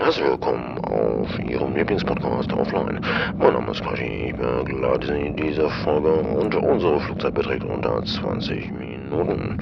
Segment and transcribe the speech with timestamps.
[0.00, 3.00] Herzlich willkommen auf Ihrem Lieblingspodcast Offline.
[3.36, 8.04] Mein Name ist Quashi, ich begleite Sie in dieser Folge und unsere Flugzeit beträgt unter
[8.04, 9.60] 20 Minuten.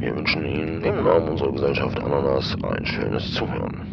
[0.00, 3.86] Wir wünschen Ihnen im Namen unserer Gesellschaft Ananas ein schönes Zuhören.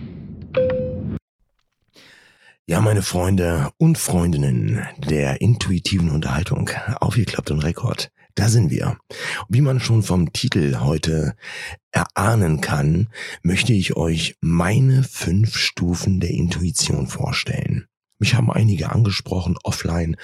[2.66, 6.72] Ja, meine Freunde und Freundinnen der intuitiven Unterhaltung,
[7.02, 8.10] aufgeklappt und Rekord.
[8.36, 8.98] Da sind wir.
[9.48, 11.36] Wie man schon vom Titel heute
[11.92, 13.10] erahnen kann,
[13.44, 17.88] möchte ich euch meine fünf Stufen der Intuition vorstellen.
[18.18, 20.18] Mich haben einige angesprochen offline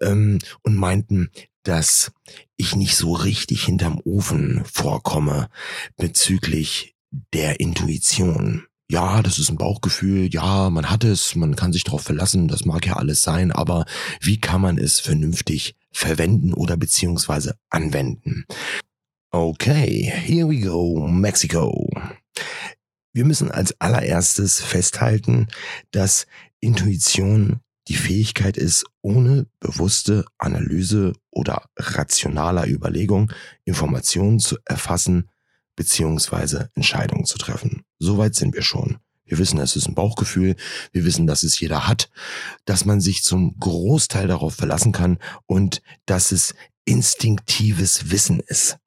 [0.00, 1.30] ähm, und meinten,
[1.62, 2.12] dass
[2.56, 5.48] ich nicht so richtig hinterm Ofen vorkomme
[5.96, 6.94] bezüglich
[7.32, 8.64] der Intuition.
[8.88, 12.64] Ja, das ist ein Bauchgefühl, ja, man hat es, man kann sich darauf verlassen, das
[12.64, 13.84] mag ja alles sein, aber
[14.20, 18.44] wie kann man es vernünftig verwenden oder beziehungsweise anwenden.
[19.30, 21.88] Okay, here we go, Mexico.
[23.12, 25.48] Wir müssen als allererstes festhalten,
[25.92, 26.26] dass
[26.60, 33.32] Intuition die Fähigkeit ist, ohne bewusste Analyse oder rationaler Überlegung
[33.64, 35.30] Informationen zu erfassen
[35.76, 37.82] beziehungsweise Entscheidungen zu treffen.
[37.98, 38.98] Soweit sind wir schon.
[39.26, 40.56] Wir wissen, es ist ein Bauchgefühl.
[40.92, 42.10] Wir wissen, dass es jeder hat,
[42.64, 48.78] dass man sich zum Großteil darauf verlassen kann und dass es instinktives Wissen ist.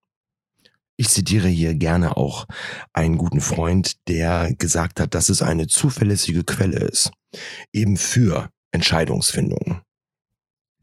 [0.96, 2.46] Ich zitiere hier gerne auch
[2.92, 7.12] einen guten Freund, der gesagt hat, dass es eine zuverlässige Quelle ist,
[7.72, 9.82] eben für Entscheidungsfindung.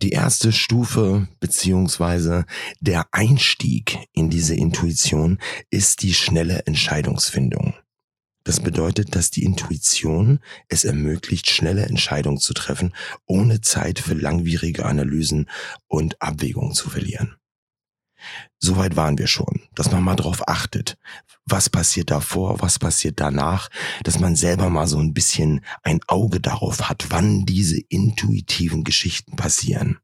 [0.02, 2.44] Die erste Stufe beziehungsweise
[2.80, 5.38] der Einstieg in diese Intuition
[5.70, 7.74] ist die schnelle Entscheidungsfindung.
[8.47, 12.94] Das bedeutet, dass die Intuition es ermöglicht, schnelle Entscheidungen zu treffen,
[13.27, 15.50] ohne Zeit für langwierige Analysen
[15.88, 17.34] und Abwägungen zu verlieren.
[18.61, 20.97] Soweit waren wir schon, dass man mal drauf achtet,
[21.44, 23.69] was passiert davor, was passiert danach,
[24.05, 29.34] dass man selber mal so ein bisschen ein Auge darauf hat, wann diese intuitiven Geschichten
[29.34, 29.98] passieren.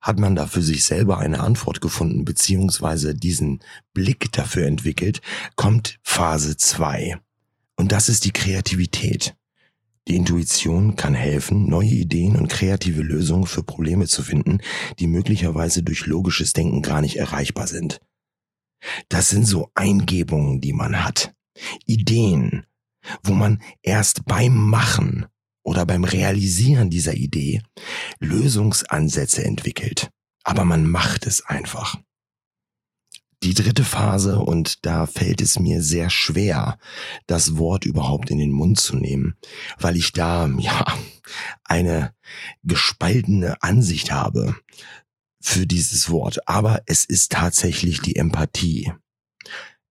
[0.00, 3.60] Hat man da für sich selber eine Antwort gefunden, beziehungsweise diesen
[3.94, 5.20] Blick dafür entwickelt,
[5.54, 7.20] kommt Phase 2.
[7.80, 9.34] Und das ist die Kreativität.
[10.06, 14.58] Die Intuition kann helfen, neue Ideen und kreative Lösungen für Probleme zu finden,
[14.98, 18.02] die möglicherweise durch logisches Denken gar nicht erreichbar sind.
[19.08, 21.32] Das sind so Eingebungen, die man hat.
[21.86, 22.66] Ideen,
[23.22, 25.24] wo man erst beim Machen
[25.62, 27.62] oder beim Realisieren dieser Idee
[28.18, 30.10] Lösungsansätze entwickelt.
[30.44, 31.96] Aber man macht es einfach
[33.42, 36.78] die dritte Phase und da fällt es mir sehr schwer,
[37.26, 39.36] das Wort überhaupt in den Mund zu nehmen,
[39.78, 40.84] weil ich da, ja,
[41.64, 42.14] eine
[42.62, 44.56] gespaltene Ansicht habe
[45.40, 46.46] für dieses Wort.
[46.46, 48.92] Aber es ist tatsächlich die Empathie.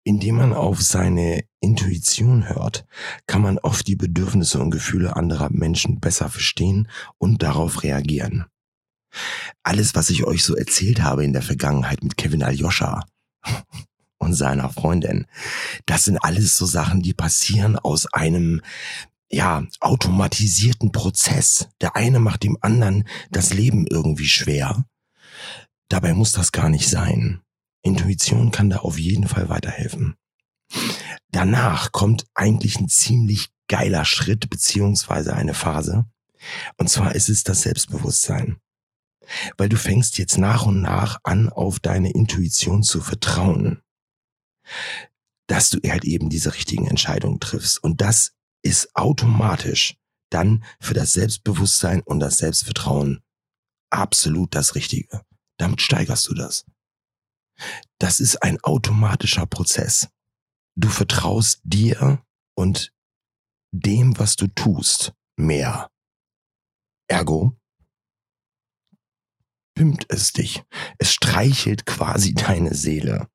[0.06, 2.86] Indem man auf seine Intuition hört,
[3.26, 8.46] kann man oft die Bedürfnisse und Gefühle anderer Menschen besser verstehen und darauf reagieren.
[9.64, 13.06] Alles, was ich euch so erzählt habe in der Vergangenheit mit Kevin Aljoscha,
[14.18, 15.26] und seiner Freundin.
[15.86, 18.62] Das sind alles so Sachen, die passieren aus einem
[19.30, 21.68] ja, automatisierten Prozess.
[21.82, 24.86] Der eine macht dem anderen das Leben irgendwie schwer.
[25.90, 27.42] Dabei muss das gar nicht sein.
[27.82, 30.16] Intuition kann da auf jeden Fall weiterhelfen.
[31.32, 36.06] Danach kommt eigentlich ein ziemlich geiler Schritt beziehungsweise eine Phase.
[36.78, 38.58] Und zwar ist es das Selbstbewusstsein.
[39.58, 43.82] Weil du fängst jetzt nach und nach an, auf deine Intuition zu vertrauen.
[45.48, 47.84] Dass du halt eben diese richtigen Entscheidungen triffst.
[47.84, 49.96] Und das ist automatisch
[50.30, 53.22] dann für das Selbstbewusstsein und das Selbstvertrauen
[53.92, 55.22] absolut das Richtige.
[55.58, 56.66] Damit steigerst du das.
[58.00, 60.10] Das ist ein automatischer Prozess.
[60.76, 62.92] Du vertraust dir und
[63.72, 65.90] dem, was du tust, mehr.
[67.08, 67.56] Ergo,
[69.76, 70.64] pimmt es dich.
[70.98, 73.28] Es streichelt quasi deine Seele.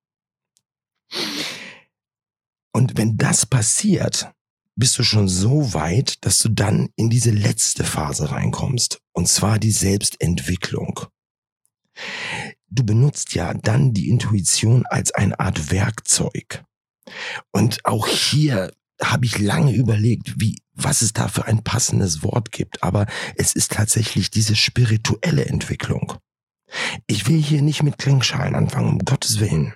[2.72, 4.32] Und wenn das passiert,
[4.76, 9.00] bist du schon so weit, dass du dann in diese letzte Phase reinkommst.
[9.12, 11.00] Und zwar die Selbstentwicklung.
[12.69, 16.64] Du benutzt ja dann die Intuition als eine Art Werkzeug.
[17.50, 18.70] Und auch hier
[19.02, 22.82] habe ich lange überlegt, wie, was es da für ein passendes Wort gibt.
[22.82, 23.06] Aber
[23.37, 26.14] es ist tatsächlich diese spirituelle Entwicklung.
[27.06, 29.75] Ich will hier nicht mit Klingschalen anfangen, um Gottes Willen.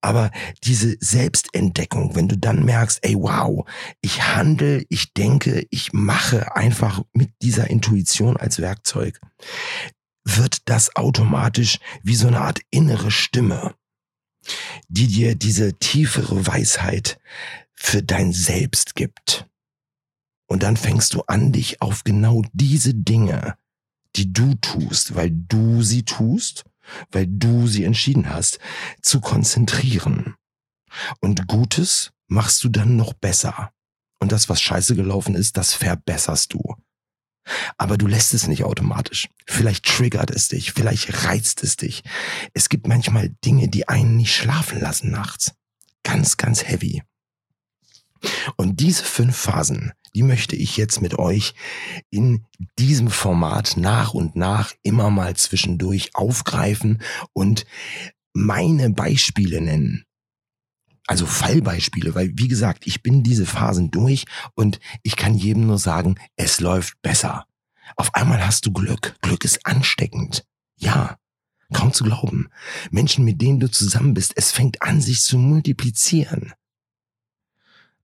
[0.00, 0.30] Aber
[0.64, 3.64] diese Selbstentdeckung, wenn du dann merkst, ey, wow,
[4.00, 9.20] ich handle, ich denke, ich mache einfach mit dieser Intuition als Werkzeug,
[10.24, 13.74] wird das automatisch wie so eine Art innere Stimme,
[14.88, 17.18] die dir diese tiefere Weisheit
[17.72, 19.46] für dein Selbst gibt.
[20.46, 23.56] Und dann fängst du an, dich auf genau diese Dinge,
[24.16, 26.64] die du tust, weil du sie tust,
[27.10, 28.58] weil du sie entschieden hast,
[29.00, 30.34] zu konzentrieren.
[31.20, 33.70] Und Gutes machst du dann noch besser.
[34.20, 36.76] Und das, was scheiße gelaufen ist, das verbesserst du.
[37.76, 39.28] Aber du lässt es nicht automatisch.
[39.46, 42.02] Vielleicht triggert es dich, vielleicht reizt es dich.
[42.54, 45.52] Es gibt manchmal Dinge, die einen nicht schlafen lassen nachts.
[46.04, 47.02] Ganz, ganz heavy.
[48.56, 51.54] Und diese fünf Phasen, die möchte ich jetzt mit euch
[52.10, 52.46] in
[52.78, 57.02] diesem Format nach und nach immer mal zwischendurch aufgreifen
[57.32, 57.64] und
[58.32, 60.04] meine Beispiele nennen.
[61.06, 64.24] Also Fallbeispiele, weil wie gesagt, ich bin diese Phasen durch
[64.54, 67.46] und ich kann jedem nur sagen, es läuft besser.
[67.96, 69.16] Auf einmal hast du Glück.
[69.20, 70.44] Glück ist ansteckend.
[70.76, 71.18] Ja,
[71.72, 72.48] kaum zu glauben.
[72.90, 76.52] Menschen, mit denen du zusammen bist, es fängt an, sich zu multiplizieren.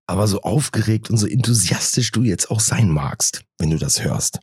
[0.09, 4.41] Aber so aufgeregt und so enthusiastisch du jetzt auch sein magst, wenn du das hörst,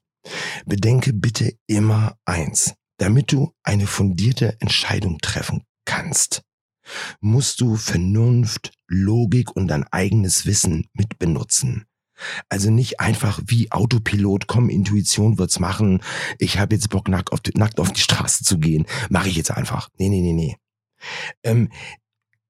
[0.66, 2.76] bedenke bitte immer eins.
[2.98, 6.44] Damit du eine fundierte Entscheidung treffen kannst,
[7.20, 11.86] musst du Vernunft, Logik und dein eigenes Wissen mitbenutzen.
[12.48, 16.02] Also nicht einfach wie Autopilot, komm, Intuition wird's machen,
[16.40, 19.36] ich habe jetzt Bock, nackt auf, die, nackt auf die Straße zu gehen, mache ich
[19.36, 19.90] jetzt einfach.
[19.98, 20.56] Nee, nee, nee, nee.
[21.44, 21.70] Ähm,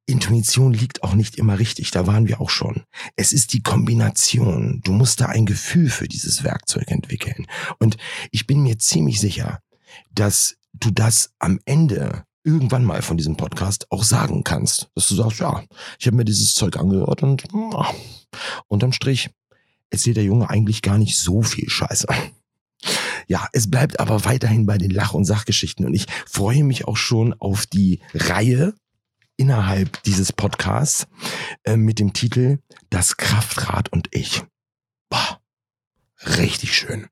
[0.08, 2.84] Intuition liegt auch nicht immer richtig, da waren wir auch schon.
[3.16, 4.82] Es ist die Kombination.
[4.84, 7.48] Du musst da ein Gefühl für dieses Werkzeug entwickeln.
[7.80, 7.98] Und
[8.32, 9.60] ich bin mir ziemlich sicher,
[10.12, 15.16] dass du das am Ende irgendwann mal von diesem Podcast auch sagen kannst, dass du
[15.16, 15.64] sagst, ja,
[16.00, 17.44] ich habe mir dieses Zeug angehört und
[17.74, 17.94] ach,
[18.68, 19.32] unterm Strich
[19.90, 22.08] erzählt der Junge eigentlich gar nicht so viel Scheiße.
[23.28, 26.98] Ja, es bleibt aber weiterhin bei den Lach- und Sachgeschichten und ich freue mich auch
[26.98, 28.76] schon auf die Reihe
[29.38, 31.08] innerhalb dieses Podcasts
[31.64, 32.60] äh, mit dem Titel
[32.90, 34.44] Das Kraftrad und ich.
[35.10, 35.42] Boah,
[36.38, 37.08] richtig schön.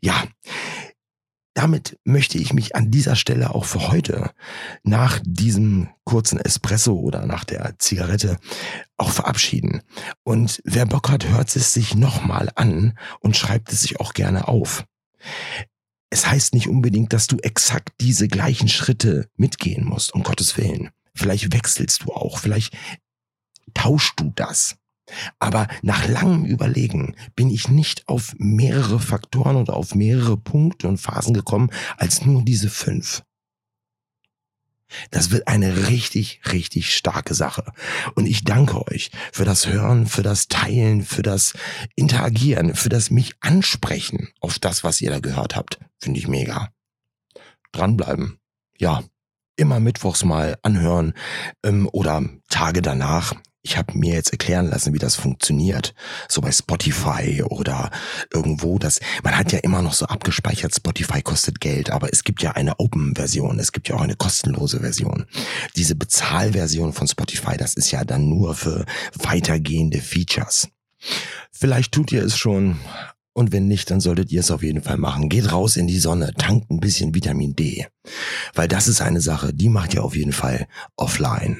[0.00, 0.24] Ja,
[1.54, 4.30] damit möchte ich mich an dieser Stelle auch für heute
[4.82, 8.38] nach diesem kurzen Espresso oder nach der Zigarette
[8.96, 9.82] auch verabschieden.
[10.22, 14.48] Und wer Bock hat, hört es sich nochmal an und schreibt es sich auch gerne
[14.48, 14.84] auf.
[16.08, 20.90] Es heißt nicht unbedingt, dass du exakt diese gleichen Schritte mitgehen musst, um Gottes Willen.
[21.20, 22.74] Vielleicht wechselst du auch, vielleicht
[23.74, 24.76] tauschst du das.
[25.38, 30.96] Aber nach langem Überlegen bin ich nicht auf mehrere Faktoren oder auf mehrere Punkte und
[30.96, 31.68] Phasen gekommen
[31.98, 33.22] als nur diese fünf.
[35.10, 37.70] Das wird eine richtig, richtig starke Sache.
[38.14, 41.52] Und ich danke euch für das Hören, für das Teilen, für das
[41.96, 45.78] Interagieren, für das mich ansprechen auf das, was ihr da gehört habt.
[45.98, 46.72] Finde ich mega.
[47.72, 48.38] Dranbleiben.
[48.78, 49.04] Ja,
[49.60, 51.14] immer mittwochs mal anhören
[51.64, 55.94] ähm, oder Tage danach ich habe mir jetzt erklären lassen, wie das funktioniert.
[56.28, 57.90] So bei Spotify oder
[58.32, 58.78] irgendwo.
[58.78, 62.52] Das, man hat ja immer noch so abgespeichert, Spotify kostet Geld, aber es gibt ja
[62.52, 65.26] eine Open-Version, es gibt ja auch eine kostenlose Version.
[65.76, 70.68] Diese Bezahlversion von Spotify, das ist ja dann nur für weitergehende Features.
[71.52, 72.78] Vielleicht tut ihr es schon.
[73.40, 75.30] Und wenn nicht, dann solltet ihr es auf jeden Fall machen.
[75.30, 77.86] Geht raus in die Sonne, tankt ein bisschen Vitamin D.
[78.52, 81.56] Weil das ist eine Sache, die macht ihr auf jeden Fall offline.